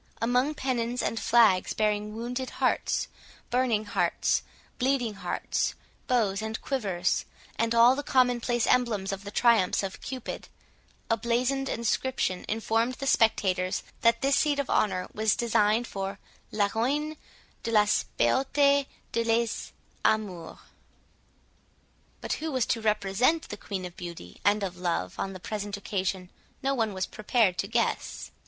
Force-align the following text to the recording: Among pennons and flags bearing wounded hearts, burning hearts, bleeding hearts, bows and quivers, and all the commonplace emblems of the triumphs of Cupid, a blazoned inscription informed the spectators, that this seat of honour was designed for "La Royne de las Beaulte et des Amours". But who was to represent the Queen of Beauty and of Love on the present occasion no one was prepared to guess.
Among 0.19 0.55
pennons 0.55 1.03
and 1.03 1.19
flags 1.19 1.75
bearing 1.75 2.15
wounded 2.15 2.49
hearts, 2.57 3.07
burning 3.51 3.85
hearts, 3.85 4.41
bleeding 4.79 5.13
hearts, 5.13 5.75
bows 6.07 6.41
and 6.41 6.59
quivers, 6.59 7.25
and 7.55 7.75
all 7.75 7.95
the 7.95 8.01
commonplace 8.01 8.65
emblems 8.65 9.11
of 9.11 9.23
the 9.23 9.29
triumphs 9.29 9.83
of 9.83 10.01
Cupid, 10.01 10.47
a 11.07 11.17
blazoned 11.17 11.69
inscription 11.69 12.45
informed 12.47 12.95
the 12.95 13.05
spectators, 13.05 13.83
that 14.01 14.23
this 14.23 14.37
seat 14.37 14.57
of 14.57 14.71
honour 14.71 15.07
was 15.13 15.35
designed 15.35 15.85
for 15.85 16.17
"La 16.51 16.67
Royne 16.73 17.15
de 17.61 17.69
las 17.71 18.05
Beaulte 18.17 18.57
et 18.57 18.87
des 19.11 19.47
Amours". 20.03 20.57
But 22.21 22.33
who 22.41 22.51
was 22.51 22.65
to 22.65 22.81
represent 22.81 23.49
the 23.49 23.55
Queen 23.55 23.85
of 23.85 23.95
Beauty 23.95 24.41
and 24.43 24.63
of 24.63 24.77
Love 24.77 25.19
on 25.19 25.33
the 25.33 25.39
present 25.39 25.77
occasion 25.77 26.31
no 26.63 26.73
one 26.73 26.95
was 26.95 27.05
prepared 27.05 27.59
to 27.59 27.67
guess. 27.67 28.31